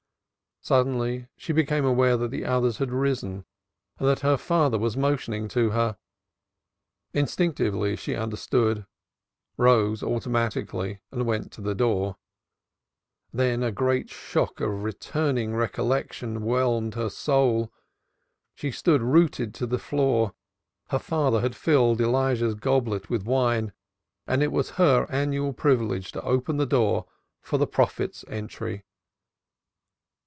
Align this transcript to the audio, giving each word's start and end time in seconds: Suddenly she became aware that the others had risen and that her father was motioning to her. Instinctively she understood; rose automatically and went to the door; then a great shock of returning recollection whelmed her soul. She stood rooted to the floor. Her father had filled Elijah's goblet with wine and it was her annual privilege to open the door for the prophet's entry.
Suddenly 0.63 1.27
she 1.35 1.53
became 1.53 1.85
aware 1.85 2.15
that 2.17 2.29
the 2.29 2.45
others 2.45 2.77
had 2.77 2.91
risen 2.91 3.45
and 3.97 4.07
that 4.07 4.19
her 4.19 4.37
father 4.37 4.77
was 4.77 4.95
motioning 4.95 5.47
to 5.47 5.71
her. 5.71 5.97
Instinctively 7.15 7.95
she 7.95 8.13
understood; 8.13 8.85
rose 9.57 10.03
automatically 10.03 11.01
and 11.09 11.25
went 11.25 11.51
to 11.53 11.61
the 11.61 11.73
door; 11.73 12.15
then 13.33 13.63
a 13.63 13.71
great 13.71 14.11
shock 14.11 14.61
of 14.61 14.83
returning 14.83 15.55
recollection 15.55 16.43
whelmed 16.45 16.93
her 16.93 17.09
soul. 17.09 17.73
She 18.53 18.69
stood 18.69 19.01
rooted 19.01 19.55
to 19.55 19.65
the 19.65 19.79
floor. 19.79 20.35
Her 20.89 20.99
father 20.99 21.41
had 21.41 21.55
filled 21.55 21.99
Elijah's 21.99 22.53
goblet 22.53 23.09
with 23.09 23.23
wine 23.25 23.73
and 24.27 24.43
it 24.43 24.51
was 24.51 24.69
her 24.71 25.07
annual 25.09 25.53
privilege 25.53 26.11
to 26.11 26.21
open 26.21 26.57
the 26.57 26.67
door 26.67 27.07
for 27.41 27.57
the 27.57 27.65
prophet's 27.65 28.23
entry. 28.27 28.83